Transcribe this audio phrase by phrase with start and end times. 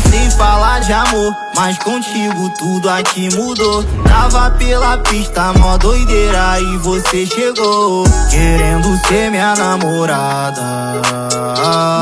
[0.00, 3.84] sei falar de amor, mas contigo tudo aqui mudou.
[4.04, 10.62] Tava pela pista, mó doideira e você chegou, querendo ser minha namorada.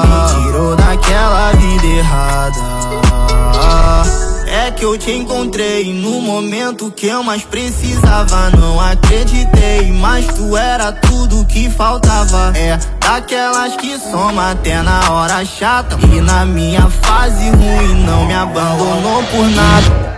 [0.05, 2.80] Me tirou daquela vida errada.
[4.81, 8.49] Que eu te encontrei no momento que eu mais precisava.
[8.49, 12.51] Não acreditei, mas tu era tudo que faltava.
[12.57, 15.99] É daquelas que soma até na hora chata.
[16.11, 20.11] E na minha fase ruim não me abandonou por nada.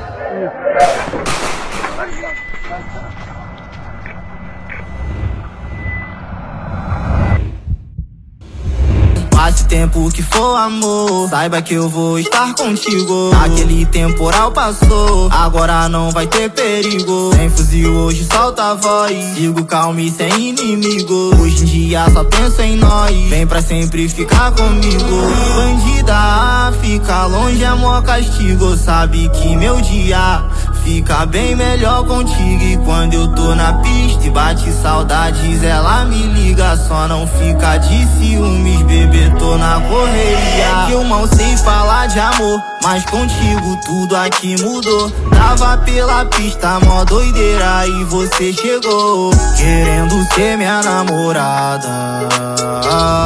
[9.29, 13.31] Passe tempo que for amor, saiba que eu vou estar contigo.
[13.43, 17.35] Aquele temporal passou, agora não vai ter perigo.
[17.35, 21.35] Sem fuzil hoje solta a voz, sigo calmo e sem inimigo.
[21.41, 25.17] Hoje em dia só penso em nós, vem pra sempre ficar comigo.
[25.57, 30.45] Bandida, fica longe é mó castigo, sabe que meu dia
[30.85, 36.23] Fica bem melhor contigo e quando eu tô na pista e bate saudades Ela me
[36.23, 40.35] liga, só não fica de ciúmes, bebê, tô na correria.
[40.35, 45.11] É que eu mal sei falar de amor, mas contigo tudo aqui mudou.
[45.31, 49.31] Tava pela pista, mó doideira e você chegou.
[49.57, 51.89] Querendo ser minha namorada.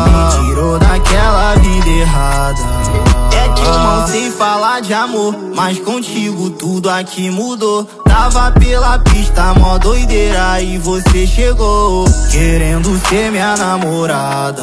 [0.07, 3.26] Me tirou daquela vida errada
[3.65, 7.85] não sei falar de amor, mas contigo tudo aqui mudou.
[8.07, 14.63] Tava pela pista, mó doideira e você chegou, querendo ser minha namorada.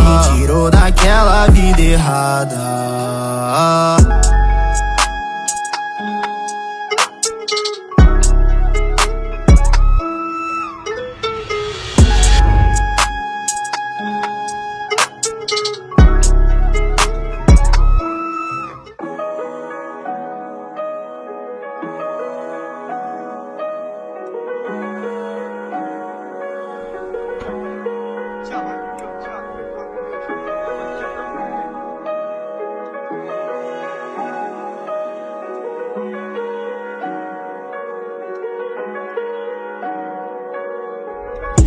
[0.00, 2.58] Me tirou daquela vida errada.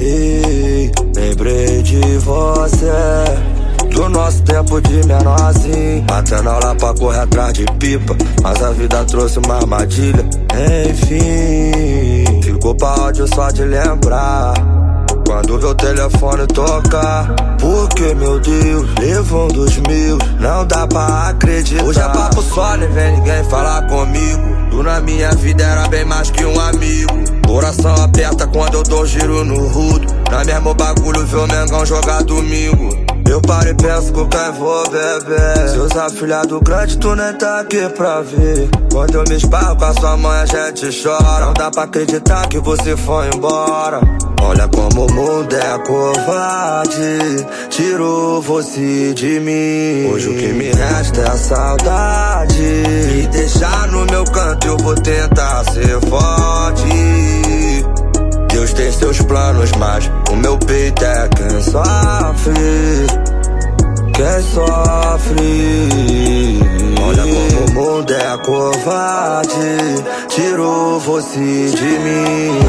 [0.03, 2.91] Ei, lembrei de você.
[3.93, 6.03] Do nosso tempo de menorzinho.
[6.43, 8.17] Na aula pra correr atrás de pipa.
[8.41, 10.25] Mas a vida trouxe uma armadilha.
[10.89, 14.53] Enfim Ficou pra ódio só de lembrar.
[15.27, 21.85] Quando meu telefone tocar Porque, meu Deus, levou dos mil Não dá pra acreditar.
[21.85, 24.41] Hoje é papo só, nem vem ninguém falar comigo.
[24.71, 29.05] Tu na minha vida era bem mais que um amigo Coração aperta quando eu dou
[29.05, 30.07] giro no rudo.
[30.31, 32.89] Na mesmo bagulho ver o Mengão jogar domingo.
[33.29, 35.69] Eu paro e penso com quem vou beber.
[35.69, 38.69] Seus afilhados grandes tu nem tá aqui pra ver.
[38.89, 41.45] Quando eu me esparro com a sua mãe a gente chora.
[41.45, 43.99] Não dá pra acreditar que você foi embora.
[44.41, 47.45] Olha como o mundo é covarde.
[47.69, 50.09] Tirou você de mim.
[50.09, 52.61] Hoje o que me resta é a saudade.
[52.61, 57.20] Me deixar no meu canto eu vou tentar ser forte
[58.61, 62.53] Deus tem seus planos, mas o meu peito é quem sofre.
[64.13, 65.79] Quem sofre.
[67.01, 70.03] Olha como o mundo é covarde.
[70.27, 72.60] Tirou você de mim.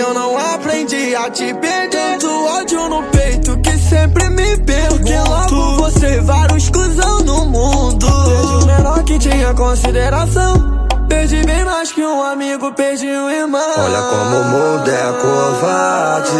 [0.00, 1.90] Eu não aprendi a te perder.
[1.90, 5.04] Tanto ódio no peito que sempre me pergunto.
[5.04, 8.06] Que logo você vários cuzão no mundo.
[8.06, 10.88] Perdi o menor que tinha consideração.
[11.08, 13.60] Perdi bem mais que um amigo, perdi um irmão.
[13.60, 16.30] Olha como o mundo é covarde.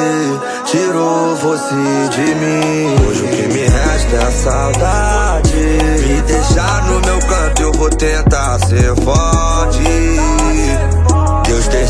[0.66, 3.08] Tirou você de mim.
[3.08, 5.54] Hoje o que me resta é a saudade.
[5.54, 9.39] Me deixar no meu canto, eu vou tentar ser forte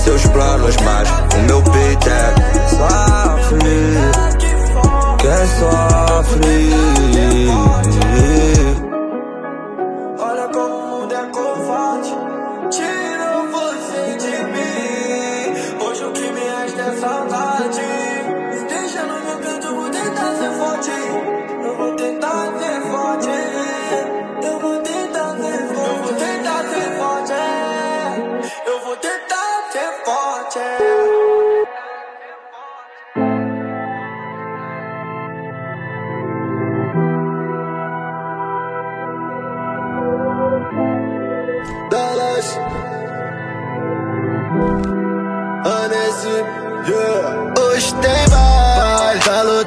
[0.01, 2.35] seus planos, mas o meu peito é
[2.69, 3.95] sofre,
[5.19, 6.71] quer sofre.
[10.19, 12.15] Olha como o mundo é covarde,
[12.71, 15.85] tirou você de mim.
[15.85, 17.83] Hoje o que me resta é saudade.
[18.69, 21.30] Deixa no meu canto, vou tentar ser forte.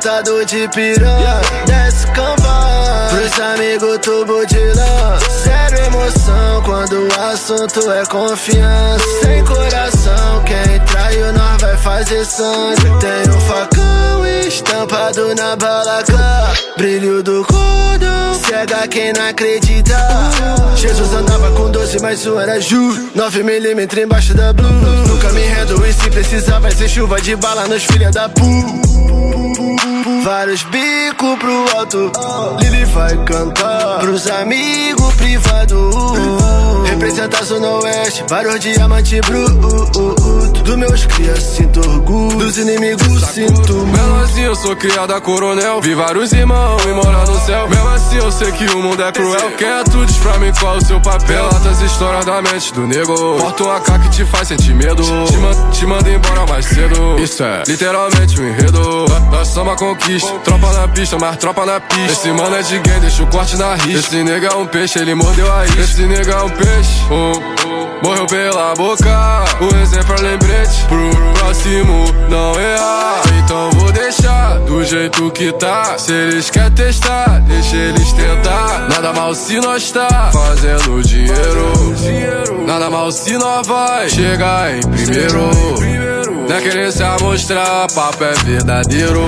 [0.03, 1.41] Lotado de piranha.
[1.65, 5.17] Desce cambada, pros amigos tubo de lã.
[5.44, 9.05] Zero emoção quando o assunto é confiança.
[9.21, 12.81] Sem coração, quem traiu nós vai fazer sangue.
[13.00, 18.33] Tem um facão estampado na balaca, brilho do cordão.
[18.45, 19.97] Cega quem não acredita.
[20.75, 23.09] Jesus andava com doze, mas um era Ju.
[23.15, 24.69] 9mm embaixo da blue.
[25.07, 29.42] Nunca me rendo e se precisar vai ser chuva de bala nos filha da pu.
[30.23, 32.11] Vários bicos pro alto,
[32.59, 35.95] Lili vai cantar pros amigos privados.
[36.89, 40.15] Representa a Zona Oeste, vários diamantes bruto.
[40.63, 45.94] Do meus cria, sinto orgulho, dos inimigos sinto Mesmo assim eu sou criada coronel, vi
[45.94, 47.68] vários irmãos e morar no céu.
[47.68, 49.51] Mesmo assim eu sei que o mundo é cruel.
[49.57, 51.50] Quem é tu diz pra mim qual é o seu papel?
[51.50, 53.38] Relatas histórias da mente do nego.
[53.38, 55.04] Porta uma AK que te faz sentir medo.
[55.04, 57.19] Te, te manda embora mais cedo.
[57.19, 59.06] Isso é literalmente um enredo.
[59.31, 62.12] Nós somos a conquista, tropa na pista, mas tropa na pista.
[62.12, 64.00] Esse mano é de game, deixa o corte na risca.
[64.15, 65.81] Esse nega é um peixe, ele mordeu a isca.
[65.81, 67.31] Esse nega é um peixe, oh,
[67.68, 69.45] oh, morreu pela boca.
[69.60, 70.38] O exemplo é
[70.88, 73.21] pro próximo não errar.
[73.44, 75.97] Então vou deixar do jeito que tá.
[75.97, 78.88] Se eles querem testar, deixa eles tentar.
[78.89, 82.65] Nada mal se nós tá fazendo dinheiro.
[82.65, 85.50] Nada mal se nós vai chegar em primeiro.
[86.47, 89.27] Não é querer se amostrar, papo é verdadeiro.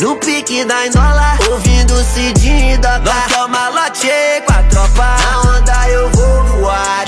[0.00, 4.08] No pique da Inola, ouvindo Cidinho e Dota Nós quer o malote
[4.46, 7.04] com a tropa Na onda eu vou voar,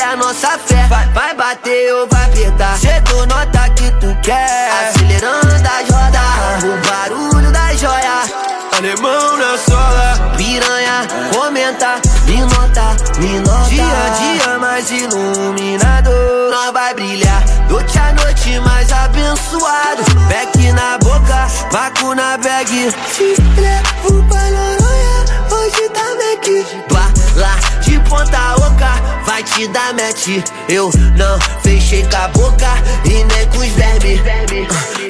[0.00, 0.86] de cria nossa fé.
[0.88, 2.78] Vai, vai bater ou vai apertar.
[2.78, 4.70] Cedo nota que tu quer.
[4.88, 8.50] Acelerando as rodas, o barulho da joia
[8.80, 13.68] Alemão na sola, Piranha, comenta, me nota, me nota.
[13.68, 16.10] Dia a dia mais iluminado.
[16.50, 20.02] Nós vai brilhar, noite a noite mais abençoado.
[20.28, 22.90] Beck na boca, vaco na bag.
[23.12, 26.90] Te levo pra Noronha, hoje tá Mac.
[26.90, 30.28] Bala de ponta oca, vai te dar match
[30.68, 32.66] Eu não fechei com a boca
[33.04, 34.20] e nem com os vermes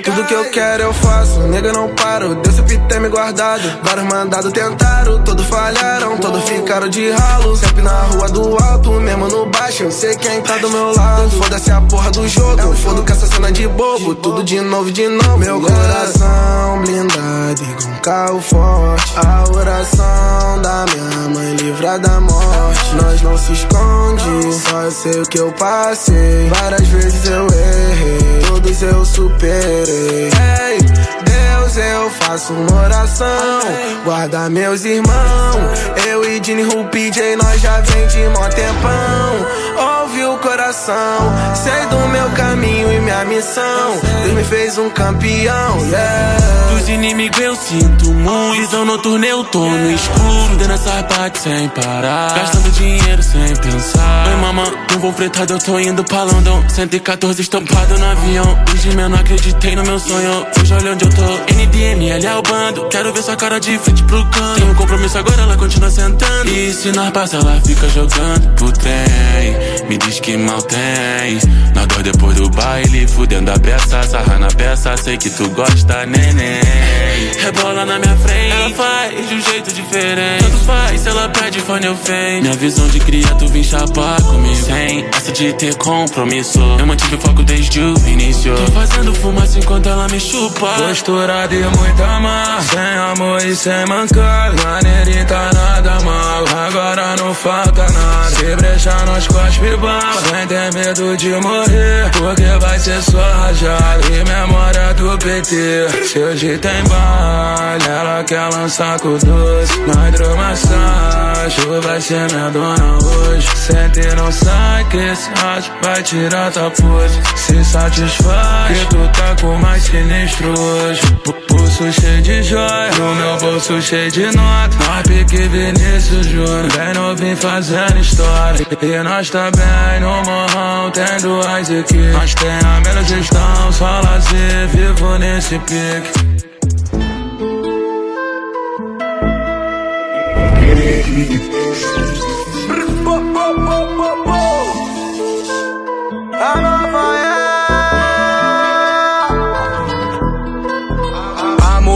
[0.04, 2.34] Tudo que eu quero eu faço, nega não paro.
[2.36, 3.62] Deus sempre tem me guardado.
[3.82, 7.56] Vários mandados tentaram, todos falharam, todos ficaram de ralo.
[7.56, 9.84] Sempre na rua do alto, mesmo no baixo.
[9.84, 11.30] Eu sei quem tá do meu lado.
[11.30, 14.14] Foda-se a porra do jogo, eu fodo com essa cena de bobo.
[14.14, 15.38] Tudo de novo, de novo.
[15.38, 19.12] Meu coração blindado com carro forte.
[19.16, 22.94] A oração da minha mãe livra da morte.
[22.94, 24.19] Nós não se esconde,
[24.52, 26.48] só eu sei o que eu passei.
[26.48, 30.30] Várias vezes eu errei, todos eu superei.
[30.30, 31.29] Ei,
[31.70, 33.60] Deus, eu faço uma oração.
[34.04, 35.80] Guarda meus irmãos.
[36.08, 40.00] Eu e Dini Rupi J, nós já vem de mó tempão.
[40.02, 44.00] Ouve o coração, sei do meu caminho e minha missão.
[44.22, 46.36] Deus me fez um campeão, yeah.
[46.70, 48.60] Dos inimigos eu sinto muito.
[48.60, 50.56] Visão noturna eu tô no escuro.
[50.58, 52.34] Dando essa parte sem parar.
[52.34, 54.28] Gastando dinheiro sem pensar.
[54.28, 56.64] Oi, mamãe, não vou fretado, eu tô indo pra London.
[56.68, 58.58] 114 estampado no avião.
[58.98, 60.46] Eu não acreditei no meu sonho.
[60.58, 61.22] Hoje olha onde eu tô.
[61.66, 62.88] NDML é o bando.
[62.88, 64.60] Quero ver sua cara de frente pro canto.
[64.60, 66.50] Tem um compromisso agora, ela continua sentando.
[66.50, 69.86] E se nós passa, ela fica jogando pro trem.
[69.88, 71.38] Me diz que mal tem.
[71.74, 74.02] Nós dois depois do baile, fudendo a peça.
[74.04, 76.99] Sarra na peça, sei que tu gosta, neném.
[77.40, 80.44] Rebola na minha frente, ela faz de um jeito diferente.
[80.44, 82.42] Tanto faz, se ela pede fone eu venho.
[82.42, 84.56] Minha visão de cria, tu vem chapar comigo.
[84.56, 86.60] Sem essa de ter compromisso.
[86.78, 88.54] Eu mantive foco desde o início.
[88.54, 90.68] Tô fazendo fumaça enquanto ela me chupa.
[90.88, 94.62] Postura de muita mar, sem amor e sem mancada.
[94.62, 98.30] Maneirita nada mal, agora não falta nada.
[98.30, 102.10] Se brechar nós cospe bala, sem ter medo de morrer.
[102.12, 106.06] Porque vai ser só rajada e memória do PT.
[106.06, 109.80] Se hoje tem baile, ela quer lançar com doce.
[109.86, 113.48] Na hidromassagem, vai ser minha dona hoje.
[113.56, 117.20] Sente não sai que esse rádio vai tirar tua pose.
[117.36, 121.00] Se satisfaz, que tu tá com mais sinistro hoje.
[121.48, 124.76] Pulso cheio de joia, no meu bolso cheio de nota.
[124.86, 128.66] Nós pique Vinícius Júnior, vem novinho fazendo história.
[128.82, 132.12] E nós tá bem no morrão, tem duas equipes.
[132.12, 136.49] Nós tem a melhor gestão, só lazer, vivo nesse pique.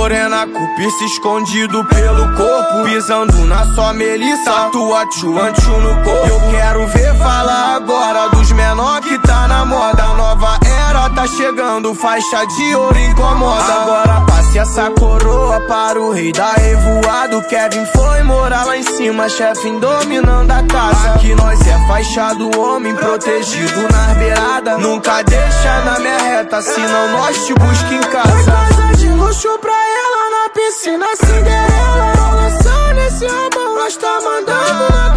[0.04, 6.26] Morena com piercing escondido pelo corpo Pisando na sua melissa, tua tchu-anchu no corpo.
[6.26, 10.58] Eu quero ver falar agora dos menor que tá na moda Nova
[11.14, 13.74] tá chegando, faixa de ouro incomoda.
[13.74, 17.24] Agora passe essa coroa para o rei da revoada.
[17.42, 21.14] Kevin foi morar lá em cima, chefe dominando a casa.
[21.14, 24.80] Aqui nós é faixa do homem, protegido nas beiradas.
[24.80, 28.50] Nunca deixa na minha reta, senão nós te busca em casa.
[28.50, 35.13] Casa de luxo pra ela na piscina Cinderela Lançando esse amor, nós tá mandando na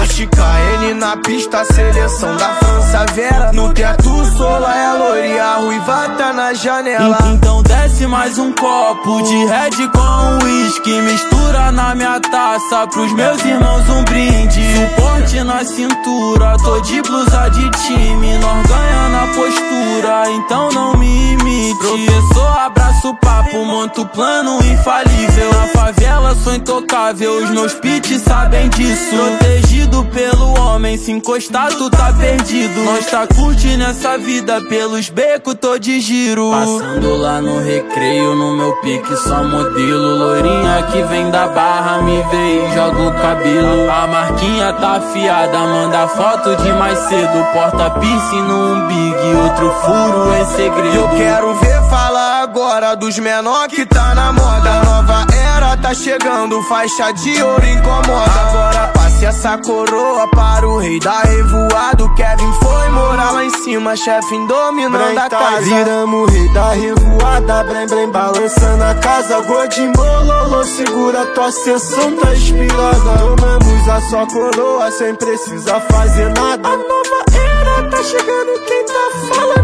[0.00, 6.08] Porsche KN na pista, seleção da França Vera No teto, sola é loira, a ruiva
[6.16, 7.18] tá na janela.
[7.34, 11.39] Então desce mais um copo de red com whisky Mistura
[11.72, 14.60] na minha taça, pros meus irmãos um brinde.
[14.74, 21.32] Suporte na cintura, tô de blusa de time Nós ganha na postura, então não me
[21.32, 21.78] imite.
[21.78, 25.50] Professor, abraço o papo, monto plano infalível.
[25.52, 29.16] Na favela sou intocável, os meus pitch sabem disso.
[29.16, 32.82] Protegido pelo homem, se encostar tu tá perdido.
[32.84, 36.50] Nós tá curtindo essa vida, pelos becos tô de giro.
[36.50, 42.22] Passando lá no recreio, no meu pique só modelo Loirinha que vem da barra, me
[42.30, 43.90] vê e joga o cabelo.
[43.90, 47.44] A marquinha tá afiada, manda foto de mais cedo.
[47.52, 50.96] Porta piercing no umbigo, outro furo em segredo.
[50.96, 54.82] Eu quero ver falar agora dos menor que tá na moda.
[54.84, 58.40] Nova era tá chegando, faixa de ouro incomoda.
[58.48, 62.04] Agora essa coroa para o rei da revoada.
[62.04, 65.62] O Kevin foi morar lá em cima, chefe dominando a casa.
[65.62, 69.40] Viramos rei da revoada Brem, brem, balançando a casa.
[69.40, 76.68] Godinho, bololô, segura tua sessão, tá inspirada Tomamos a sua coroa sem precisar fazer nada.
[76.68, 79.59] A nova era tá chegando, quem tá falando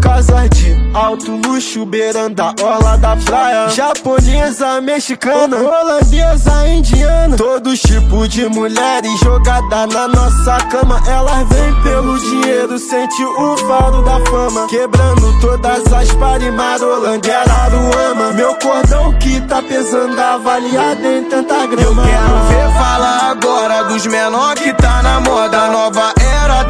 [0.00, 3.68] Casas de alto luxo, beirando a orla da praia.
[3.68, 7.36] Japonesa, mexicana, holandesa, indiana.
[7.36, 11.00] Todos tipos de mulheres jogada na nossa cama.
[11.06, 14.66] Elas vêm pelo dinheiro, sente o faro da fama.
[14.68, 17.44] Quebrando todas as pares, marolangueira,
[18.10, 22.02] ama Meu cordão que tá pesando, avaliado em tanta grama.
[22.02, 25.68] Eu quero ver falar agora dos menor que tá na moda.
[25.68, 26.17] Nova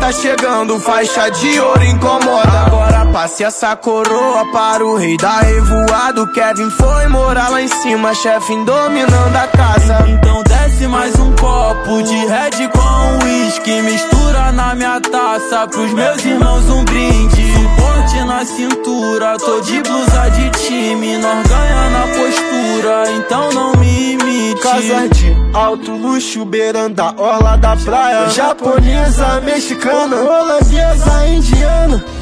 [0.09, 2.67] tá chegando, faixa de ouro incomoda.
[2.67, 6.27] Agora passe essa coroa para o rei da revoada.
[6.29, 10.05] Kevin foi morar lá em cima, chefe dominando a casa.
[10.09, 10.43] Então
[10.87, 13.83] mais um copo de red com whisky.
[13.83, 17.53] Mistura na minha taça, pros meus irmãos um brinde.
[17.53, 21.17] Suporte na cintura, tô de blusa de time.
[21.19, 24.61] Nós ganha na postura, então não me imite.
[24.61, 28.29] Casa de alto luxo, beirando a orla da praia.
[28.29, 32.18] Japonesa, mexicana, holandesa, indiana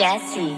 [0.00, 0.56] Jessie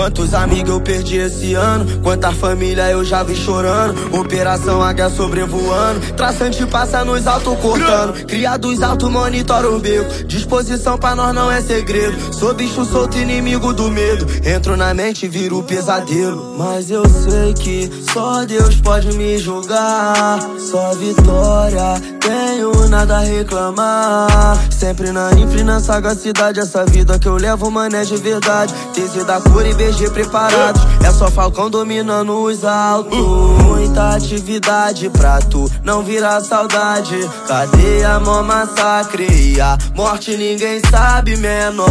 [0.00, 2.00] Quantos amigos eu perdi esse ano?
[2.00, 4.18] Quanta família eu já vi chorando?
[4.18, 6.14] Operação Águia sobrevoando.
[6.14, 8.24] Traçante passa nos altos cortando.
[8.24, 10.24] Criados alto monitora o beco.
[10.24, 12.32] Disposição pra nós não é segredo.
[12.32, 14.26] Sou bicho solto, inimigo do medo.
[14.42, 16.56] Entro na mente e viro pesadelo.
[16.56, 20.38] Mas eu sei que só Deus pode me julgar.
[20.70, 24.58] Só vitória, tenho nada a reclamar.
[24.70, 26.58] Sempre na infre, na sagacidade.
[26.58, 28.72] Essa vida que eu levo, mano, é de verdade.
[28.94, 29.74] Tese da cor e
[30.12, 30.82] Preparados.
[31.04, 33.18] É só Falcão dominando os altos.
[33.18, 37.28] Muita atividade pra tu não virar saudade.
[37.46, 39.26] Cadeia, mó massacre.
[39.30, 41.90] E a morte ninguém sabe menor.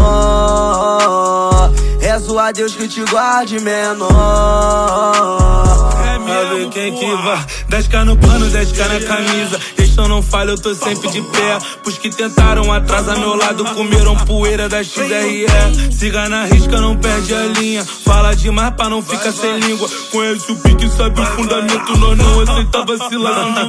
[1.99, 4.09] Rezo a Deus que te guarde menor.
[6.05, 7.45] É mesmo, quem que vai?
[7.69, 9.59] 10k no plano, 10k na camisa.
[9.99, 11.57] Gestão não falha, eu tô sempre de pé.
[11.83, 15.45] Pros que tentaram atrasar meu lado, comeram poeira da XRE.
[15.91, 17.85] Siga na risca, não perde a linha.
[18.05, 19.89] Fala demais pra não ficar sem língua.
[20.09, 21.97] Conhece o pique, sabe o fundamento.
[21.97, 22.85] Nós não aceita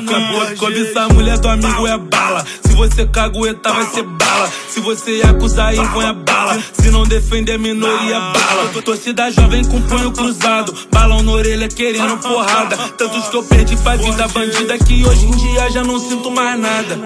[0.05, 0.57] campo.
[0.57, 2.45] Cobiça a mulher do amigo é bala.
[2.65, 4.53] Se você cagueta, vai ser bala.
[4.69, 6.63] Se você acusar, põe a bala.
[6.73, 8.71] Se não defender, minoria bala.
[8.85, 10.73] Torcida jovem com punho cruzado.
[10.93, 12.77] Balão na orelha querendo porrada.
[12.97, 16.61] Tantos que eu perdi pra vida bandida que hoje em dia já não sinto mais
[16.61, 16.97] nada.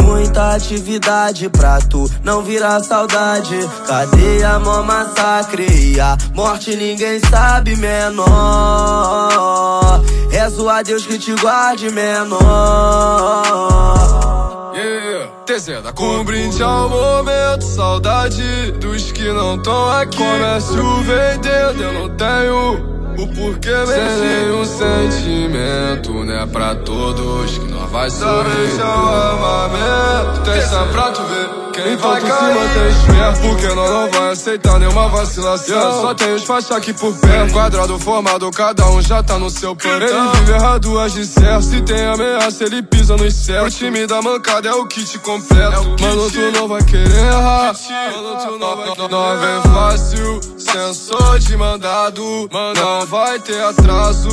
[0.00, 3.58] Muita atividade pra tu não virar saudade.
[3.86, 5.66] Cadeia, mó massacre.
[5.66, 8.24] E a morte ninguém sabe menor.
[10.30, 12.42] Rezo a Deus que te guarde menor.
[14.74, 20.16] Yeah, TZ, com um brinde ao momento, saudade dos que não tão aqui.
[20.16, 26.46] Comércio vendendo, eu não tenho o porquê Sem nenhum sentimento, né?
[26.52, 28.66] Pra todos que nós vai sorrir.
[28.68, 31.64] Deixa o armamento, testa pra tu ver.
[31.74, 33.40] Quem então vai cair?
[33.40, 36.00] Porque nós não vai aceitar nenhuma vacilação yeah.
[36.00, 39.74] Só tem os faixa aqui por perto Quadrado formado, cada um já tá no seu
[39.74, 44.06] plano Ele vive errado, age certo Se tem ameaça, ele pisa no céus O time
[44.06, 46.02] da mancada é o kit completo é.
[46.02, 47.74] Mano, tu não vai querer errar
[48.14, 50.40] Mano, tu não vai querer Não vem fácil,
[50.74, 54.28] sensor de mandado Não vai ter atraso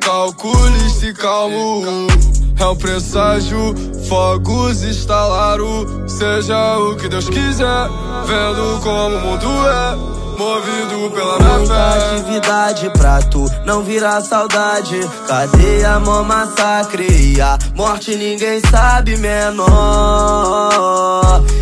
[0.00, 2.08] Calcule se calmo
[2.56, 3.74] é um presságio,
[4.08, 6.08] fogos instalaram.
[6.08, 7.88] Seja o que Deus quiser,
[8.26, 10.23] vendo como o mundo é.
[10.38, 15.00] Movido pela minha fé atividade pra tu não virar saudade.
[15.26, 17.06] Cadê amor massacre?
[17.08, 19.64] E a morte ninguém sabe menor.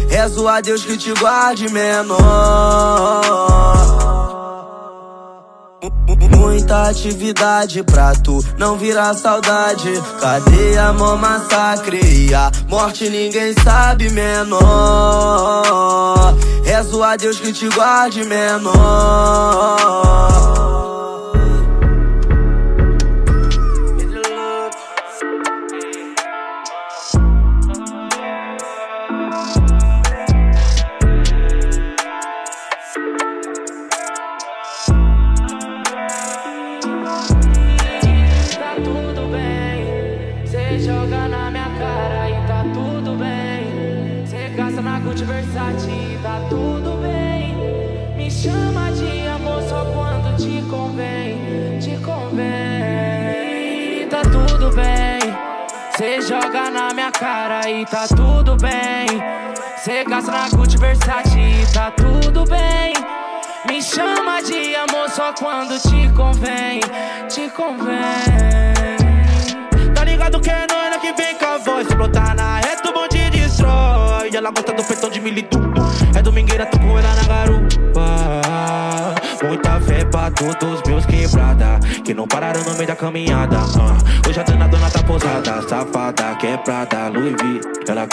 [0.09, 2.23] Rezo a Deus que te guarde menor
[6.39, 9.91] Muita atividade pra tu não virar saudade.
[10.21, 11.99] Cadê amor massacre?
[12.01, 14.62] E a morte ninguém sabe menor.
[16.65, 18.73] Rezo a Deus que te guarde menor.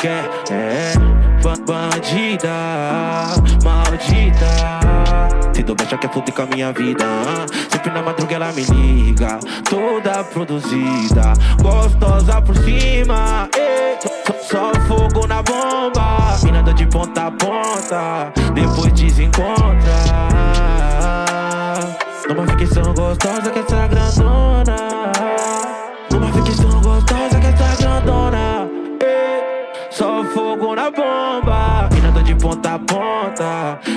[0.02, 0.94] Quer, é,
[1.66, 2.50] bandida
[3.64, 7.06] Maldita Se do já quer fuder com a minha vida.
[7.70, 13.98] Sempre na madruga ela me liga Toda produzida Gostosa por cima eh.
[14.42, 19.60] Só fogo na bomba Minada de ponta a ponta Depois desencontra
[22.28, 24.99] numa ficção gostosa que essa grandona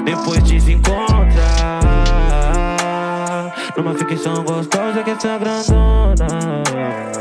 [0.04, 1.80] Depois desencontra.
[3.76, 7.11] Numa ficção gostosa que essa grandona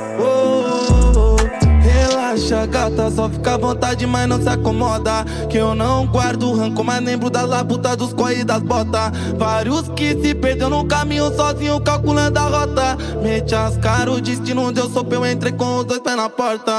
[2.66, 5.26] Gata, só fica à vontade, mas não se acomoda.
[5.50, 9.12] Que eu não guardo rancor, mas lembro das labutas dos corre das botas.
[9.38, 12.98] Vários que se perdeu no caminho sozinho, calculando a rota.
[13.22, 16.72] Mete as caras, o destino deu sopa, eu entrei com os dois pés na porta.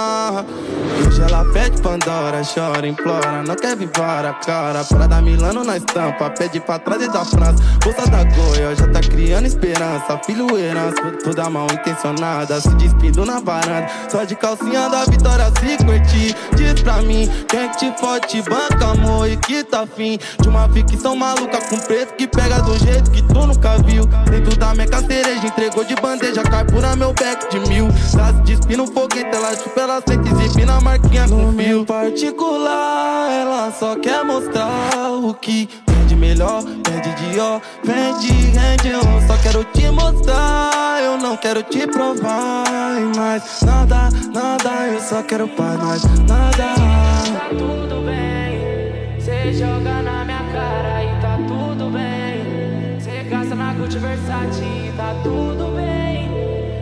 [1.07, 4.85] Hoje ela pede Pandora, chora, implora, não quer vir para a cara.
[4.85, 7.63] Pra dar Milano na estampa, pede pra trás e da França.
[7.83, 10.21] Bolsa da Goia, já tá criando esperança.
[10.25, 13.89] Filho herança, toda mal intencionada, se despindo na varanda.
[14.09, 16.35] Só de calcinha da vitória se curtir.
[16.57, 20.69] Diz pra mim, quem que te fode, banca, amor, e que tá fim de uma
[20.69, 24.07] ficção maluca com preto que pega do jeito que tu nunca viu.
[24.31, 27.89] Dentro da minha cereja, entregou de bandeja, carpura meu back de mil.
[28.13, 31.85] Tá se despindo foguete, ela chupa, ela sente exibir na marquinha com fio.
[31.85, 35.69] particular, ela só quer mostrar o que
[36.23, 38.53] melhor, de ó, vende,
[38.89, 42.65] eu só quero te mostrar, eu não quero te provar
[43.17, 46.75] mais nada, nada, eu só quero paz, mais nada.
[46.77, 53.01] Tá tudo bem, cê joga na minha cara e tá tudo bem.
[53.01, 56.31] Cê gasta na Gucci Versace e tá tudo bem.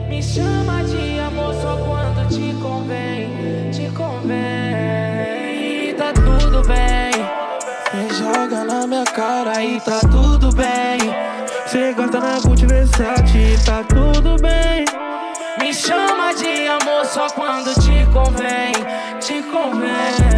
[0.07, 5.95] Me chama de amor só quando te convém, te convém.
[5.97, 7.10] Tá tudo bem.
[9.01, 10.99] Minha cara e tá tudo bem.
[11.67, 14.85] Cê gosta na Gucci Versace tá tudo bem.
[15.59, 18.73] Me chama de amor só quando te convém,
[19.19, 20.30] te convém.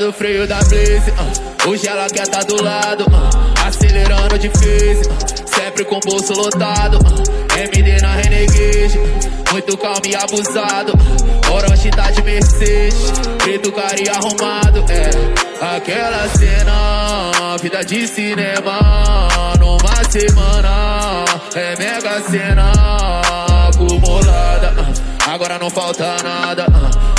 [0.00, 5.54] Do freio da Blaze, uh, hoje ela quer tá do lado, uh, acelerando difícil, uh,
[5.54, 6.98] sempre com bolso lotado.
[7.54, 8.98] MD na Renegade,
[9.52, 10.94] muito calmo e abusado.
[11.52, 13.12] Orochi tá de Mercedes,
[13.44, 14.86] preto cara e arrumado.
[14.88, 18.78] É aquela cena, vida de cinema,
[19.58, 22.72] numa semana, é mega cena
[23.68, 24.72] acumulada.
[25.26, 26.66] Agora não falta nada,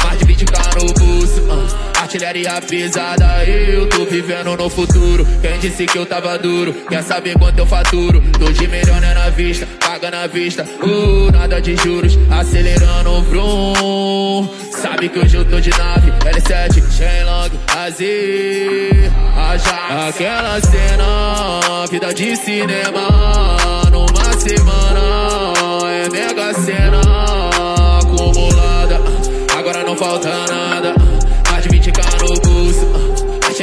[0.04, 1.81] mais de 20k no bolso.
[2.12, 5.26] Artilharia pesada, eu tô vivendo no futuro.
[5.41, 6.74] Quem disse que eu tava duro?
[6.89, 8.21] Quer saber quanto eu faturo?
[8.38, 14.50] Tô de milhões na vista, paga na vista, uh, nada de juros, acelerando o vrum.
[14.71, 20.10] Sabe que hoje eu tô de nave, L7, Shenlong, Azir, Aja.
[20.10, 24.90] Aquela cena, vida de cinema, numa semana,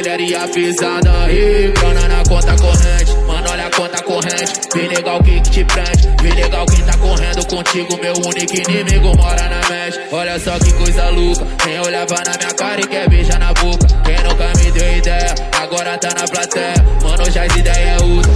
[0.09, 3.13] artilharia pesada e grana na conta corrente.
[3.27, 4.53] Mano, olha a conta corrente.
[4.75, 6.09] Vem legal que te prende.
[6.23, 7.99] Vem legal quem tá correndo contigo.
[8.01, 10.01] Meu único inimigo mora na mesh.
[10.11, 11.45] Olha só que coisa louca.
[11.63, 13.87] Quem olhava na minha cara e quer beijar na boca.
[14.05, 16.85] Quem nunca me deu ideia, agora tá na plateia.
[17.03, 18.33] Mano, já as ideias é outra.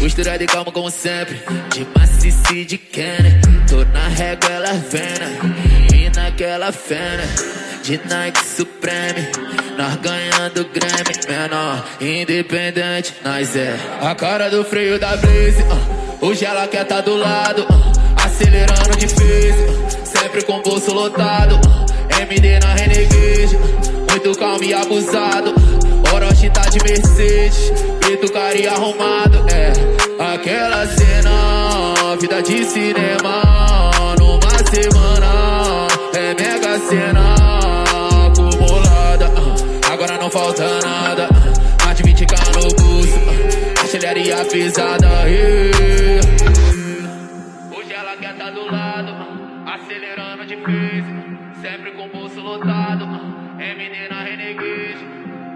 [0.00, 1.42] Postura de calma como sempre
[1.74, 7.22] De macice de Kenner Tô na régua, ela vendo E naquela fena
[7.82, 15.16] De Nike Supreme nós ganhando Grammy, menor, independente, nós é a cara do freio da
[15.16, 15.62] Blaze.
[15.62, 21.54] Uh, hoje ela quer tá do lado, uh, acelerando difícil, uh, sempre com bolso lotado.
[21.54, 25.54] Uh, MD na Renegade, uh, muito calmo e abusado.
[26.14, 29.46] Orochi tá de Mercedes, preto cara e arrumado.
[29.48, 29.72] É
[30.34, 33.40] aquela cena, vida de cinema,
[34.18, 35.09] numa semana,
[44.20, 45.28] bolso, artilharia pesada.
[45.28, 46.20] Yeah.
[47.74, 49.12] Hoje ela quer tá do lado,
[49.66, 53.04] acelerando difícil, sempre com o bolso lotado.
[53.58, 55.04] MD na Renegade,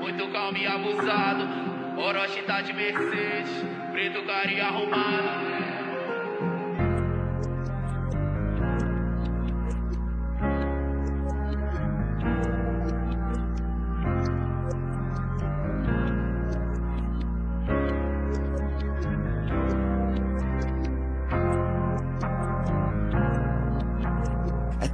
[0.01, 1.49] muito calmo e abusado.
[1.97, 3.51] Orochi tá de Mercedes,
[3.93, 5.74] preto carinha arrumado.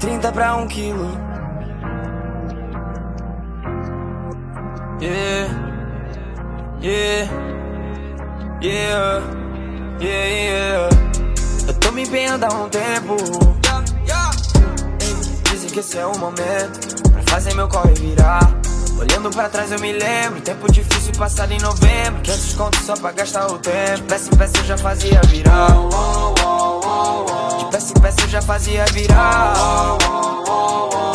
[0.01, 1.11] 30 pra um quilo.
[5.01, 5.49] Yeah,
[6.83, 7.31] yeah,
[8.63, 9.23] yeah,
[10.01, 10.89] yeah, yeah.
[11.69, 13.17] Eu tô me empenhando há um tempo.
[15.51, 18.41] Dizem que esse é o momento pra fazer meu corre virar.
[18.99, 22.23] Olhando pra trás eu me lembro, tempo difícil passado em novembro.
[22.23, 23.97] 500 contos só pra gastar o tempo.
[23.97, 25.69] De peça em peça eu já fazia virar.
[27.59, 29.55] De peça em peça eu já fazia virar.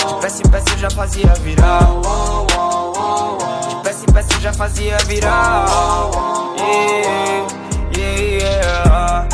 [0.07, 1.79] De peça em peça eu já fazia virar.
[3.69, 5.65] De peça em peça eu já fazia virar.
[6.57, 7.47] Yeah,
[7.95, 9.27] yeah, yeah.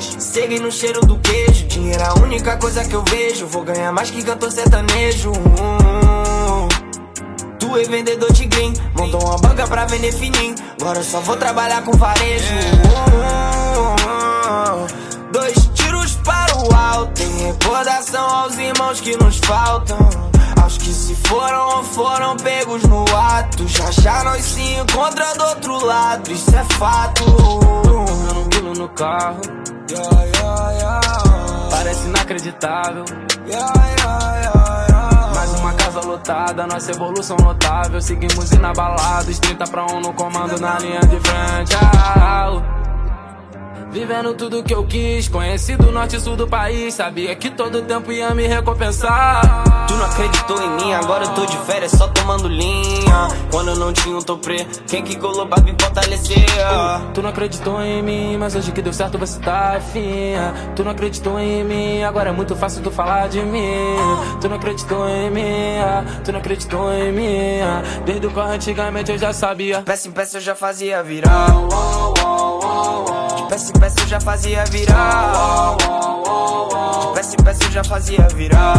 [0.00, 1.66] Segui no cheiro do queijo.
[1.66, 3.46] Dinheiro é a única coisa que eu vejo.
[3.46, 5.32] Vou ganhar mais que cantor sertanejo.
[7.58, 8.72] Tu é vendedor de green.
[8.96, 10.54] Montou uma banca pra vender fininho.
[10.80, 12.54] Agora eu só vou trabalhar com varejo.
[16.62, 17.22] O alto.
[17.22, 19.98] Em recordação aos irmãos que nos faltam.
[20.62, 23.66] Aos que se foram ou foram pegos no ato.
[23.66, 26.30] Já já nós se encontra do outro lado.
[26.30, 27.24] Isso é fato.
[27.24, 28.04] Tô
[28.50, 29.40] pegando no carro.
[29.90, 31.00] Yeah, yeah, yeah.
[31.70, 33.04] Parece inacreditável.
[35.34, 38.00] Mais uma casa lotada, nossa evolução notável.
[38.00, 41.76] Seguimos inabalados, 30 pra 1 no comando na linha de frente.
[41.76, 42.81] Ah,
[43.92, 46.94] Vivendo tudo que eu quis, conheci do norte e sul do país.
[46.94, 49.86] Sabia que todo tempo ia me recompensar.
[49.86, 53.28] Tu não acreditou em mim, agora eu tô de férias só tomando linha.
[53.50, 56.46] Quando eu não tinha um toprê, quem que colou pra me fortalecer?
[57.12, 60.54] Tu não acreditou em mim, mas hoje que deu certo você tá finha.
[60.74, 63.96] Tu não acreditou em mim, agora é muito fácil tu falar de mim.
[64.40, 65.76] Tu não acreditou em mim,
[66.24, 67.58] tu não acreditou em mim.
[68.06, 69.82] Desde o corre antigamente eu já sabia.
[69.82, 71.48] Peça em peça eu já fazia virar.
[73.36, 75.76] De peça já fazia virar.
[77.30, 78.74] De peça já fazia virar.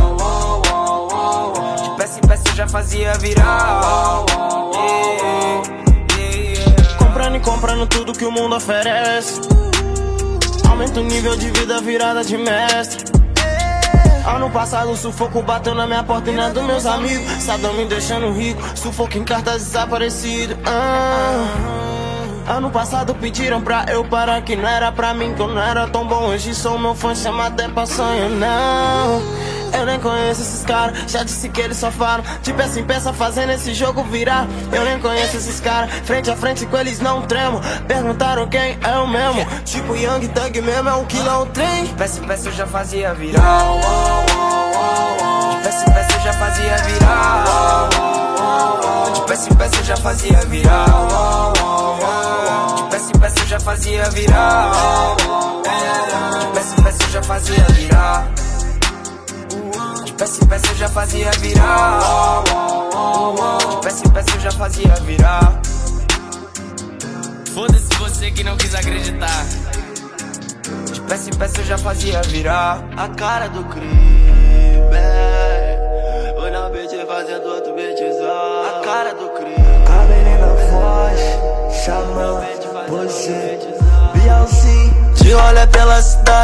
[2.11, 4.25] De peça já fazia virar.
[6.97, 9.41] Comprando e comprando tudo que o mundo oferece.
[10.69, 13.13] Aumenta o nível de vida, virada de mestre.
[14.25, 17.43] Ano passado, sufoco bateu na minha porta e na dos meus amigos.
[17.43, 20.57] Sadão me deixando rico, sufoco em cartas desaparecido.
[20.65, 21.72] Ah.
[22.47, 25.87] Ano passado pediram pra eu parar que não era pra mim, que eu não era
[25.87, 26.27] tão bom.
[26.27, 29.21] Hoje sou meu fã, chama até pra sonho, não.
[29.73, 33.11] Eu nem conheço esses caras, já disse que eles só falam De peça em peça
[33.11, 34.45] fazendo esse jogo virar.
[34.71, 37.59] Eu nem conheço esses caras, frente a frente com eles não tremo.
[37.87, 41.85] Perguntaram quem é o mesmo Tipo Young Thug mesmo, é um quilão trem.
[41.85, 43.41] De peça em peça eu já fazia virar.
[45.49, 47.89] De peça em peça eu já fazia virar.
[49.13, 51.52] De peça em peça eu já fazia virar
[53.63, 55.15] fazia virar
[56.53, 58.33] peça peça já fazia virar
[60.23, 62.43] peça peça já fazia virar.
[63.81, 65.61] Peça peça já fazia virar.
[67.53, 69.45] Foda-se você que não quis acreditar.
[70.91, 72.83] De peça em peça eu já fazia virar.
[72.95, 74.13] A cara do crime.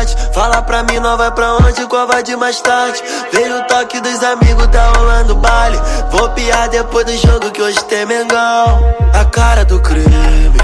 [0.09, 3.01] Cidade, fala pra mim, não vai pra onde, qual vai de mais tarde.
[3.31, 5.79] Veio o toque dos amigos, tá rolando baile.
[6.11, 8.95] Vou piar depois do jogo que hoje tem Mengão.
[9.13, 10.59] A cara do crime.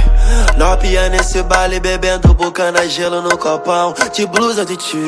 [0.57, 3.93] Nopia nesse baile, bebendo bucana, gelo no copão.
[4.13, 5.05] De blusa de time.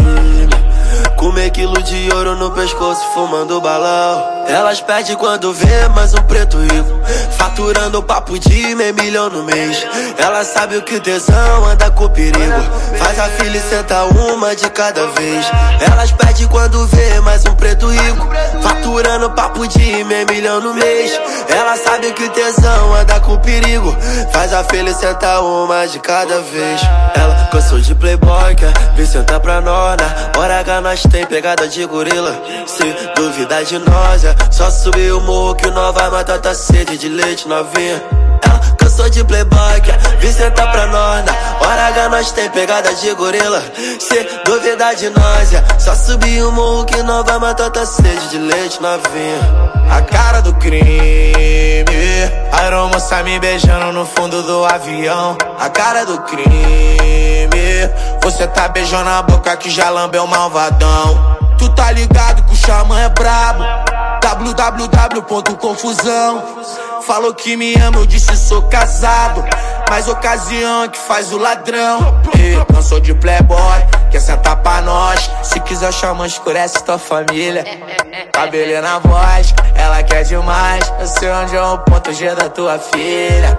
[1.16, 4.37] Comer quilo de ouro no pescoço, fumando balão.
[4.48, 7.02] Elas pedem quando vê mais um preto rico.
[7.38, 9.86] Faturando papo de meio milhão no mês.
[10.18, 12.38] Ela sabe o que tesão anda com perigo.
[12.98, 15.46] Faz a filha e senta uma de cada vez.
[15.92, 18.28] Elas pedem quando vê mais um preto rico.
[18.62, 21.12] Faturando papo de meio milhão no mês.
[21.50, 23.96] Ela sabe que tesão anda com perigo.
[24.32, 26.82] Faz a filha e senta uma de cada vez.
[27.16, 29.98] Ela cansou de playboy, quer vir sentar pra nós.
[30.38, 32.34] Hora H nós tem pegada de gorila.
[32.66, 32.84] Se
[33.16, 37.10] duvidar de nós, é só subir o morro que nós vai matar tua sede de
[37.10, 38.04] leite novinha.
[38.44, 41.26] Ela cansou de playboy, quer vir sentar pra nós.
[41.62, 43.62] Hora H nós tem pegada de gorila.
[44.00, 48.30] Se duvidar de nós, é só subir o morro que nós vai matar tua sede
[48.30, 49.40] de leite novinha.
[49.92, 51.88] A cara do crime.
[52.52, 55.38] Aeromoça me beijando no fundo do avião.
[55.60, 57.48] A cara do crime.
[58.24, 61.38] Você tá beijando a boca que já lambeu malvadão.
[61.58, 63.64] Tu tá ligado que o xamã é brabo.
[64.36, 66.44] www.confusão.
[67.06, 69.46] Falou que me ama, eu disse sou casado.
[69.90, 72.22] Mas ocasião é que faz o ladrão.
[72.74, 75.32] Não sou de playboy, quer sentar pra nós.
[75.44, 77.64] Se quiser chamar, escurece tua família.
[78.34, 80.84] Cabelo na voz, ela quer demais.
[81.00, 83.58] Eu sei onde é o ponto G da tua filha.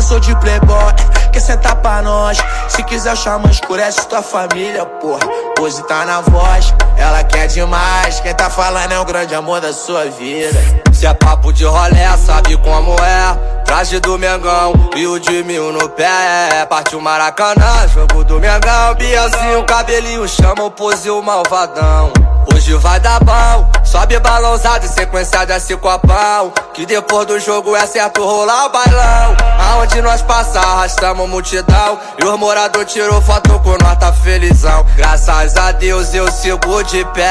[0.00, 0.94] Cansou de playboy,
[1.30, 2.38] quer sentar pra nós.
[2.70, 5.20] Se quiser chamar, escurece tua família, porra.
[5.60, 8.18] Hoje tá na voz, ela quer demais.
[8.20, 10.58] Quem tá falando é o grande amor da sua vida.
[10.90, 13.62] Se é papo de rolé, sabe como é.
[13.66, 16.66] Traje do Mengão e o de mil no pé.
[16.70, 18.94] Partiu Maracanã, jogo do Mengão.
[18.94, 22.10] Biazinho, cabelinho, chama o pose o malvadão.
[22.46, 26.52] Hoje vai dar bom, sobe balãozado e sequência desse copão.
[26.72, 29.36] Que depois do jogo é certo rolar o bailão.
[29.58, 31.98] Aonde nós passar, arrastamos multidão.
[32.18, 34.86] E os moradores tirou foto com nós, tá felizão.
[34.96, 37.30] Graças a Deus eu sigo de pé.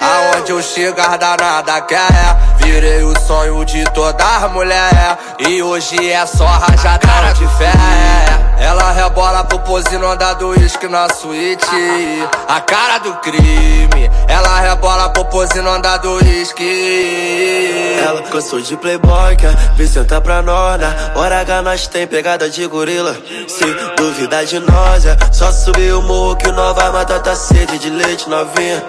[0.00, 2.36] Aonde eu chegar, danada quer.
[2.58, 5.18] Virei o sonho de toda as mulher.
[5.38, 8.33] E hoje é só rajadão de fé.
[8.58, 11.66] Ela rebola pro pose no andar do uísque na suíte.
[12.48, 14.10] A cara do crime.
[14.28, 17.98] Ela rebola pro pose no andar do uísque.
[18.02, 20.80] Ela cansou de playboy, quer vir sentar pra nós.
[20.80, 23.16] Na hora H nós tem pegada de gorila.
[23.48, 23.64] Se
[23.96, 27.90] duvidar de nós, é só subir o morro que nós vai matar tua sede de
[27.90, 28.82] leite novinha.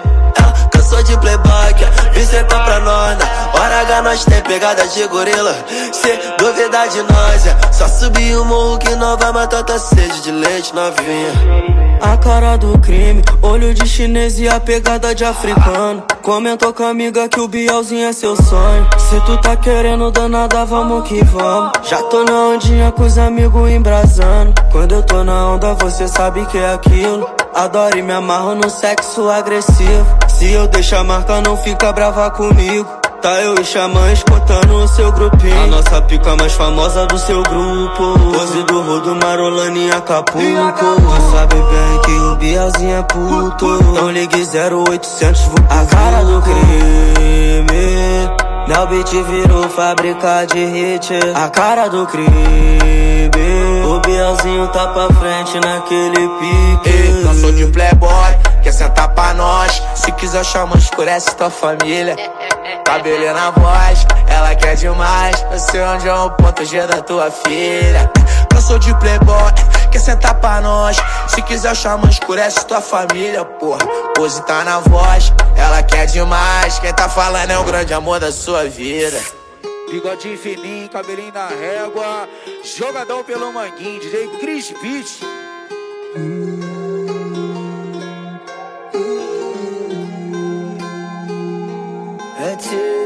[0.86, 1.74] Cansou de playboy,
[2.12, 3.18] vir sentar pra nós.
[3.18, 5.52] Na hora H nós tem pegada de gorila.
[5.92, 10.22] Se duvidar de nós, é só subir o morro que nós vai matar tua sede
[10.22, 11.75] de leite novinha.
[12.00, 16.02] A cara do crime, olho de chinês e a pegada de africano.
[16.22, 18.86] Comentou com a amiga que o Bielzinho é seu sonho.
[18.98, 21.72] Se tu tá querendo danada, vamos que vamos.
[21.88, 24.54] Já tô na ondinha com os amigos embrasando.
[24.70, 27.28] Quando eu tô na onda, você sabe que é aquilo.
[27.54, 30.06] Adoro e me amarro no sexo agressivo.
[30.28, 33.05] Se eu deixar a marca, não fica brava comigo.
[33.26, 35.60] Tá eu e Xamã escutando o seu grupinho.
[35.60, 38.16] A nossa pica mais famosa do seu grupo.
[38.32, 40.44] Pose do rodo Marolane em Acapulco.
[40.44, 43.78] Tu sabe bem que o Bielzinho é puto.
[43.80, 47.66] Então ligue 0800 A cara do crime.
[48.68, 51.12] Meu beat virou fábrica de hit.
[51.34, 52.30] A cara do crime.
[53.88, 56.90] O Bielzinho tá pra frente naquele pique.
[56.90, 59.80] Ei, não sou de playboy quer sentar pra nós.
[59.94, 62.16] Se quiser chama, escurece tua família.
[62.84, 65.40] Cabelo na voz, ela quer demais.
[65.52, 68.10] Eu sei onde é o ponto G da tua filha.
[68.50, 69.52] Cansou de playboy,
[69.92, 70.96] quer sentar pra nós.
[71.28, 73.86] Se quiser chama, escurece tua família, porra.
[74.16, 76.80] Pose tá na voz, ela quer demais.
[76.80, 79.20] Quem tá falando é o grande amor da sua vida.
[79.88, 82.28] Bigodinho fininho, cabelinho na régua.
[82.64, 85.20] Jogadão pelo manguinho, DJ Chris Beach.
[92.66, 93.05] to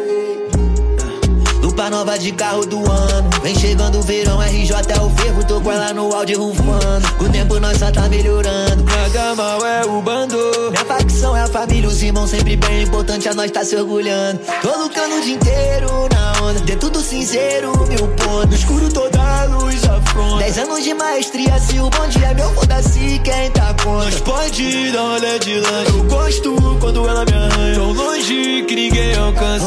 [1.90, 3.28] nova de carro do ano.
[3.42, 5.44] Vem chegando o verão, RJ é o fervo.
[5.44, 7.14] Tô com ela no áudio rufando.
[7.18, 8.84] Com o tempo nós só tá melhorando.
[8.84, 10.38] Praga mal é o bando.
[10.70, 12.84] Minha facção é a família, os irmãos sempre bem.
[12.84, 14.40] Importante a nós tá se orgulhando.
[14.62, 16.60] Tô lucrando o dia inteiro na onda.
[16.60, 18.50] Dentro do cinzeiro, mil pontos.
[18.50, 20.38] No escuro toda a luz afronta.
[20.38, 24.04] Dez anos de maestria, se o bom dia é meu, foda-se quem tá contra.
[24.04, 25.90] Nós pode dar olé de lanche.
[25.92, 27.74] Eu gosto quando ela me arranha.
[27.74, 29.66] Tão longe que ninguém alcança.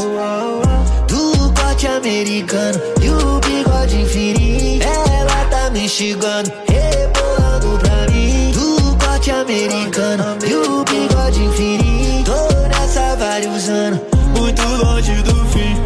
[1.08, 1.33] Do corte
[1.82, 4.86] americano e o bigode infinito.
[4.86, 8.52] Ela tá me instigando, rebolando pra mim.
[8.52, 12.30] Do corte americano e o bigode infinito.
[12.30, 14.00] Tô nessa vários anos,
[14.38, 15.76] muito longe do fim.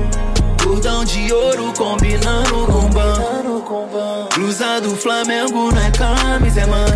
[0.62, 4.28] Cordão de ouro combinando com ban.
[4.34, 6.92] Blusa do Flamengo não é camisa, é mano.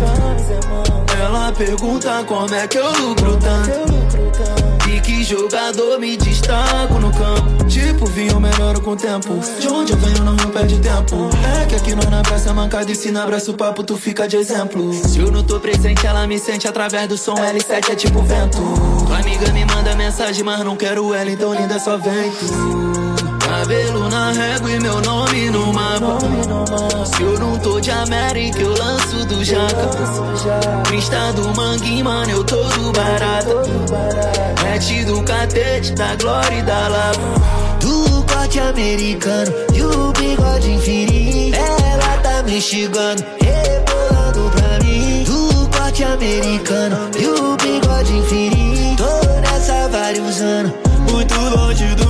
[1.21, 4.72] Ela pergunta como é que eu lucro tanto.
[5.03, 7.65] Que jogador me destaco no campo.
[7.65, 9.39] Tipo, vinho melhor com o tempo.
[9.59, 11.29] De onde eu venho não me perde tempo.
[11.61, 14.27] É que aqui nós na praça mancada e se não abraça o papo, tu fica
[14.27, 14.93] de exemplo.
[14.93, 17.35] Se eu não tô presente, ela me sente através do som.
[17.35, 18.57] L7 é tipo vento.
[19.05, 23.02] Tua amiga me manda mensagem, mas não quero ela, então linda só vem.
[23.63, 26.17] Cabelo na régua e meu nome no mapa.
[27.05, 29.89] Se eu não tô de América, eu lanço do Jaca.
[30.83, 33.63] Crista do Manguinho, mano, eu tô do barata.
[34.63, 37.19] Mete do catete, da glória e da lava.
[37.79, 41.57] Do corte americano e o bigode infinito.
[41.57, 45.23] Ela tá me instigando, rebolando pra mim.
[45.23, 49.01] Do corte americano e o bigode infinito.
[49.01, 50.73] Tô nessa vários anos,
[51.09, 52.02] muito longe do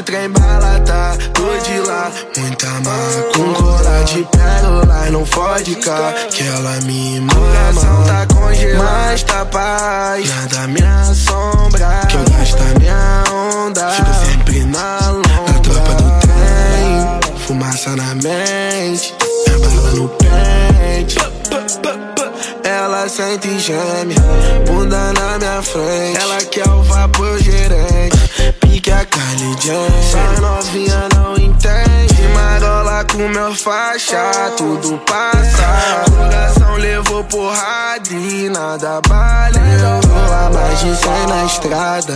[0.00, 2.10] o trem bala tá, tô de lá.
[2.36, 7.34] Muita marra com cola de pérola e não fode cá Que ela me mama.
[7.34, 10.28] Coração tá congelado, mas tá paz.
[10.28, 12.00] Nada me assombra.
[12.08, 13.24] Que eu gasto a minha
[13.66, 13.90] onda.
[13.90, 17.36] Fico sempre na longa Na tropa do trem.
[17.46, 19.14] Fumaça na mente.
[19.46, 21.30] Minha bala no pente.
[22.62, 24.14] Ela sente e geme,
[24.66, 26.20] bunda na minha frente.
[26.20, 28.19] Ela quer o vapor gerente,
[28.80, 29.92] pique a Kylie Jenner.
[29.98, 36.04] Essa novinha não entende, marola com meu faixa, tudo passa.
[36.16, 40.00] Coração levou porrada e nada valeu.
[40.32, 42.14] A mais de 100 na estrada,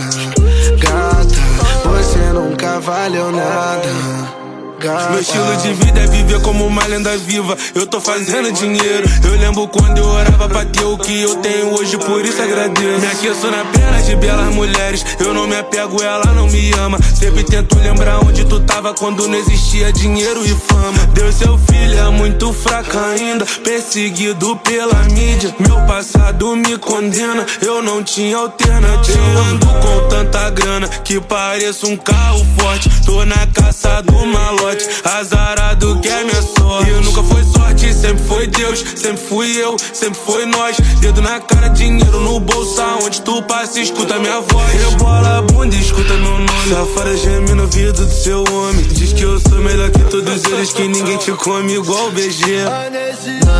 [0.79, 4.44] gata, você nunca valeu nada.
[4.85, 7.57] Meu estilo de vida é viver como uma lenda viva.
[7.73, 9.09] Eu tô fazendo dinheiro.
[9.23, 12.99] Eu lembro quando eu orava pra ter o que eu tenho hoje, por isso agradeço.
[12.99, 15.03] Me aqueço na perna de belas mulheres.
[15.19, 16.99] Eu não me apego, ela não me ama.
[17.15, 20.99] Sempre tento lembrar onde tu tava quando não existia dinheiro e fama.
[21.13, 23.43] Deus, seu filho é muito fraco ainda.
[23.63, 25.55] Perseguido pela mídia.
[25.59, 27.43] Meu passado me condena.
[27.59, 29.17] Eu não tinha alternativa.
[29.17, 32.89] Eu ando com tanta grana que pareço um carro forte.
[33.03, 34.74] Tô na caça do malote.
[35.03, 36.89] Azarado que é minha sorte.
[36.89, 38.83] E nunca foi sorte, sempre foi Deus.
[38.95, 40.77] Sempre fui eu, sempre foi nós.
[40.99, 42.81] Dedo na cara, dinheiro no bolso.
[42.81, 44.71] Aonde tu passa, escuta minha voz.
[44.73, 46.69] Rebola a bunda, escuta meu nome.
[46.69, 48.85] Safara geme no ouvido do seu homem.
[48.87, 50.73] Diz que eu sou melhor que todos eles.
[50.73, 52.43] Que ninguém te come igual BG.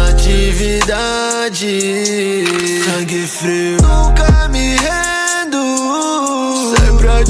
[0.09, 1.25] Atividade
[2.83, 3.77] Sangue frio.
[3.81, 4.75] Nunca me
[5.55, 7.23] rendo Sai pra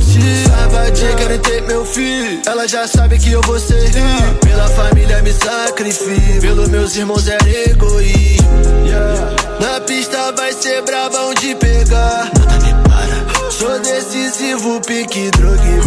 [0.92, 1.16] ti.
[1.18, 2.42] Quero ter meu filho.
[2.46, 3.92] Ela já sabe que eu vou ser
[4.42, 6.42] Pela família me sacrifico.
[6.42, 7.38] Pelos meus irmãos é
[7.70, 8.86] egoísmo.
[8.86, 9.36] Yeah.
[9.60, 12.32] Na pista vai ser brabão de pegar.
[12.38, 15.32] Nada me para Sou decisivo, pique,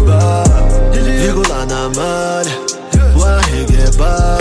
[0.05, 0.45] bar.
[0.93, 2.79] Ligo lá na malha.
[3.17, 4.39] O arrego é bala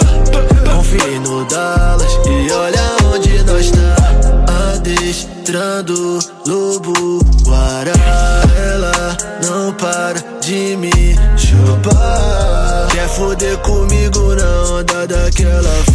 [0.71, 2.81] Confie no Dallas E olha
[3.13, 4.73] onde nós tá.
[4.73, 7.26] Adestrando lobo
[12.91, 15.86] Quer foder comigo na onda daquela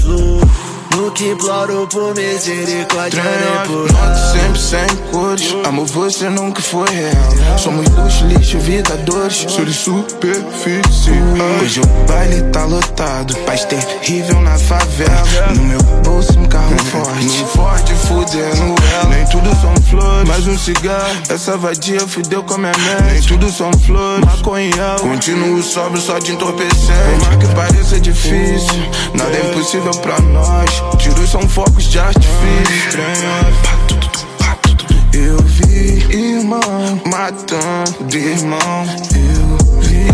[1.12, 3.86] Nunca imploro por misericórdia nem por
[4.32, 5.54] sempre sem cores.
[5.66, 7.58] Amor, você nunca foi real.
[7.58, 9.44] Somos luxo, lixo, vida, dores.
[9.46, 11.12] Sobre superfície.
[11.60, 13.36] Hoje o baile tá lotado.
[13.44, 15.52] Paz terrível na favela.
[15.54, 17.26] No meu bolso um carro forte.
[17.26, 19.10] No forte fudendo ela.
[19.10, 20.28] Nem tudo são flores.
[20.28, 21.14] Mais um cigarro.
[21.28, 23.12] Essa vadia fudeu com a minha mente.
[23.12, 24.24] Nem tudo são flores.
[24.24, 27.18] Maconha Continuo sóbrio só de entorpecente.
[27.18, 33.00] Por mais que pareça difícil Nada é impossível pra nós Tiros são focos de artifício.
[35.12, 38.86] Eu vi irmão matando irmão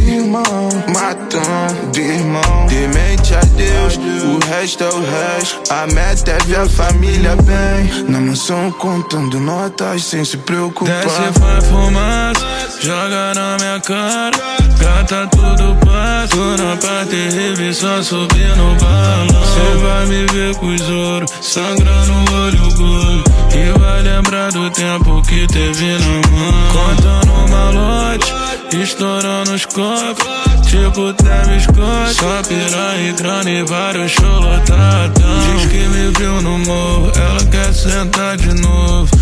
[0.09, 5.73] irmão matando irmão Demente a Deus, o resto é o resto.
[5.73, 8.05] A meta é ver a família bem.
[8.09, 11.03] Na mansão contando notas sem se preocupar.
[11.03, 12.47] Desce, vai fumaça,
[12.81, 14.59] joga na minha cara.
[14.79, 20.55] Gata tudo passa, tô na parte terrível só subir no balão Cê vai me ver
[20.57, 23.28] com os ouro, sangrando o olho gordo
[23.59, 26.69] E vai lembrar do tempo que teve na mão.
[26.73, 28.33] Contando malote,
[28.81, 30.27] estourando os copos.
[30.69, 32.15] Tipo Travis Scott.
[32.15, 37.45] Só piranha e grana e vários show lotadão Diz que me viu no morro, ela
[37.51, 39.18] quer sentar de novo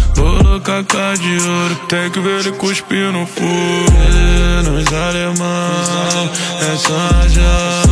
[0.57, 3.47] Bolo cacá de ouro, tem que ver ele cuspir no fogo
[4.65, 6.31] Nos alemão,
[6.63, 6.77] é
[7.29, 7.83] já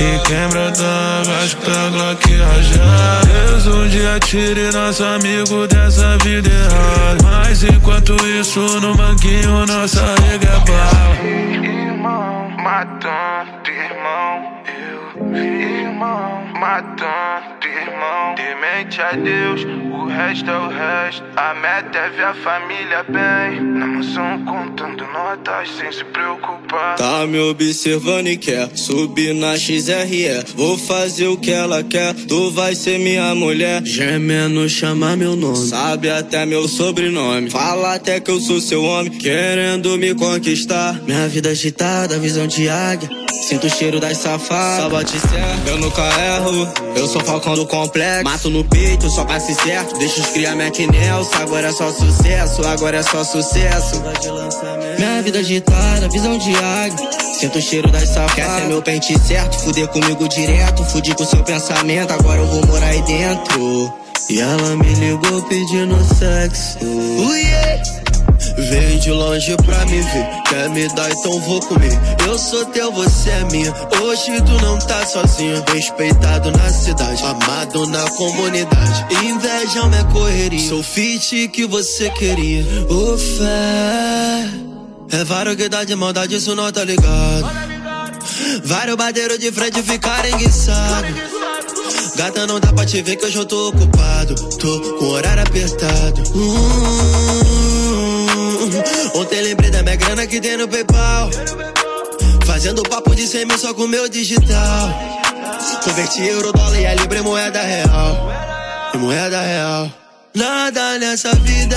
[0.00, 6.48] E quebra da que tá Glock já Deus um dia tire nosso amigo dessa vida
[6.48, 7.18] errada.
[7.24, 11.16] Mas enquanto isso no manguinho nossa rega é bala.
[12.62, 14.58] Matando irmão.
[14.66, 18.34] Eu irmão matando irmão.
[18.34, 21.24] Demente a Deus, o resto é o resto.
[21.36, 23.60] A meta é ver a família bem.
[23.60, 26.96] Na mansão contando notas sem se preocupar.
[26.96, 30.44] Tá me observando e quer subir na XRE.
[30.54, 33.82] Vou fazer o que ela quer, tu vai ser minha mulher.
[33.84, 37.50] Gemendo chama meu nome, sabe até meu sobrenome.
[37.50, 41.00] Fala até que eu sou seu homem, querendo me conquistar.
[41.06, 43.27] Minha vida agitada, visão de águia.
[43.48, 45.68] Sinto o cheiro das safadas, só bate certo.
[45.68, 48.24] Eu nunca erro, eu sou falcão do complexo.
[48.24, 49.98] Mato no peito, só passe certo.
[49.98, 51.36] Deixa os cria Mac Nelson.
[51.36, 54.02] Agora é só sucesso, agora é só sucesso.
[54.98, 57.10] Minha vida agitada, visão de águia.
[57.38, 58.34] Sinto o cheiro das safadas.
[58.34, 59.58] Quer ser meu pente certo?
[59.60, 60.84] Fuder comigo direto.
[60.84, 63.92] Fudir com seu pensamento, agora eu vou morar aí dentro.
[64.28, 66.78] E ela me ligou pedindo sexo.
[66.84, 67.82] Uh, yeah.
[68.56, 71.98] Veio de longe pra me ver, quer me dar, então vou comer.
[72.26, 73.72] Eu sou teu, você é minha.
[74.02, 75.62] Hoje tu não tá sozinho.
[75.72, 79.06] Respeitado na cidade, amado na comunidade.
[79.24, 80.68] Inveja é correria.
[80.68, 82.64] Sou fit que você queria.
[82.88, 84.48] O fé
[85.10, 87.48] é variedade de maldade, isso não tá ligado.
[88.64, 91.10] Vários bateiros de frente ficarem enguiçados.
[92.16, 94.34] Gata, não dá pra te ver que hoje eu tô ocupado.
[94.58, 96.22] Tô com o horário apertado.
[96.34, 97.37] Hum,
[99.14, 101.30] ontem lembrei da minha grana que tem no PayPal.
[102.46, 104.90] Fazendo papo de 100 mil só com meu digital.
[105.84, 108.30] Converti euro, dólar e a libra em moeda real.
[108.94, 109.90] Em moeda real.
[110.34, 111.76] Nada nessa vida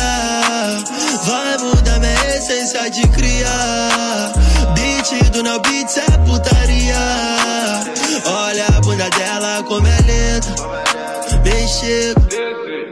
[1.24, 4.34] vai mudar minha essência de criar.
[4.76, 6.96] Beat do Neo Beats é putaria.
[8.26, 11.31] Olha a bunda dela como é linda.
[11.72, 12.22] Chego.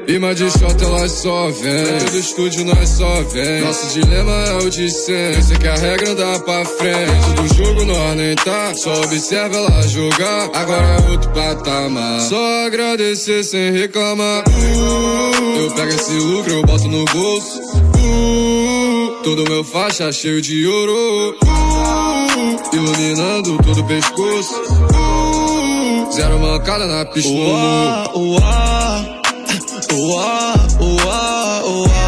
[0.08, 4.70] Rima de shot elas só vem Do estúdio nós só vem Nosso dilema é o
[4.70, 5.44] de sempre.
[5.44, 7.34] Sei que a regra anda pra frente.
[7.36, 8.74] Do jogo nós nem tá.
[8.74, 10.50] Só observa ela jogar.
[10.54, 12.22] Agora é outro patamar.
[12.22, 14.44] Só agradecer sem reclamar.
[15.60, 17.62] Eu pego esse lucro, eu boto no bolso.
[19.24, 21.38] Todo meu faixa cheio de ouro.
[22.74, 25.49] Iluminando todo o pescoço
[26.12, 29.22] Zero mancada na pista no Uá, uá.
[29.94, 31.99] Uá, uá, uá.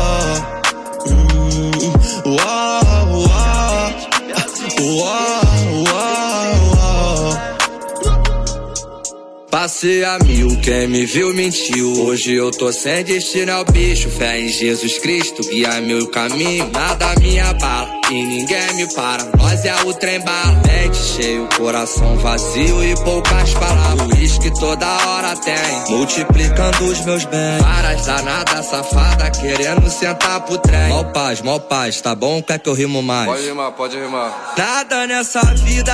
[9.81, 12.05] Passei a mil, quem me viu mentiu.
[12.05, 14.11] Hoje eu tô sem destino ao bicho.
[14.11, 16.69] Fé em Jesus Cristo, guia meu caminho.
[16.71, 19.25] Nada me abala e ninguém me para.
[19.35, 20.61] Nós é o trem bala.
[20.67, 24.19] Mente cheio, coração vazio e poucas palavras.
[24.19, 27.63] Uísque toda hora tem, multiplicando os meus bens.
[27.63, 30.89] Várias danadas safada querendo sentar pro trem.
[30.89, 32.39] Mó paz, mó paz, tá bom?
[32.43, 33.31] Quer que eu rimo mais?
[33.31, 35.91] Pode rimar, pode rimar Nada nessa vida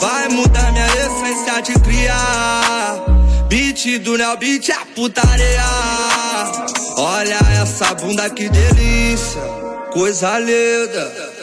[0.00, 2.55] vai mudar minha essência de criar.
[3.48, 5.64] Beat do Neo Beat é putaria.
[6.96, 9.40] Olha essa bunda que delícia,
[9.92, 11.35] coisa linda.